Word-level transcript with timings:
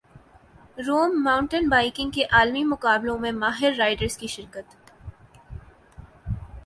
روم 0.77 1.11
mountain 1.23 1.67
biking 1.69 2.11
کے 2.11 2.23
عالمی 2.31 2.63
مقابلوں 2.63 3.17
میں 3.19 3.31
ماہر 3.33 3.73
رائیڈرز 3.77 4.17
کی 4.17 4.27
شرکت 4.27 4.75